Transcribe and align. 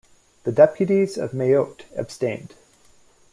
The 0.45 0.51
deputies 0.51 1.15
of 1.15 1.29
Mayotte 1.31 1.83
abstained. 1.95 2.55